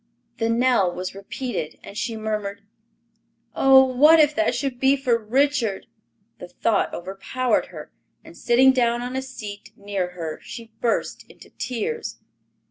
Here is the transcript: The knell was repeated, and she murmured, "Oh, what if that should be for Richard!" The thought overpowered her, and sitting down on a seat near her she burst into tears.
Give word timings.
The 0.39 0.49
knell 0.49 0.91
was 0.91 1.13
repeated, 1.13 1.79
and 1.83 1.95
she 1.95 2.17
murmured, 2.17 2.63
"Oh, 3.55 3.85
what 3.85 4.19
if 4.19 4.33
that 4.33 4.55
should 4.55 4.79
be 4.79 4.97
for 4.97 5.15
Richard!" 5.15 5.85
The 6.39 6.47
thought 6.47 6.91
overpowered 6.91 7.67
her, 7.67 7.91
and 8.23 8.35
sitting 8.35 8.71
down 8.71 9.03
on 9.03 9.15
a 9.15 9.21
seat 9.21 9.73
near 9.77 10.13
her 10.13 10.39
she 10.41 10.73
burst 10.81 11.23
into 11.29 11.51
tears. 11.51 12.17